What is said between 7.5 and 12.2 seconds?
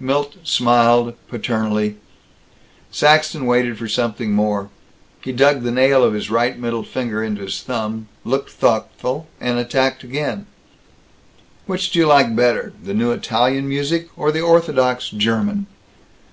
thumb, looked thoughtful, and attacked again: "Which do you